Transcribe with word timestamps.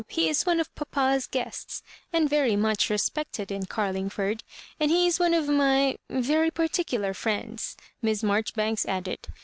He 0.07 0.29
is 0.29 0.47
one 0.47 0.59
of 0.59 0.73
papa's 0.73 1.27
guests, 1.27 1.83
and 2.11 2.27
very 2.27 2.55
much 2.55 2.89
respected 2.89 3.51
in 3.51 3.65
Garlingford; 3.67 4.41
and 4.79 4.89
he 4.89 5.05
is 5.05 5.19
one 5.19 5.35
of 5.35 5.47
my— 5.47 5.95
vejy 6.11 6.49
particular 6.51 7.13
friends, 7.13 7.77
Miss 8.01 8.23
Marjoribanks 8.23 8.87
added. 8.87 9.27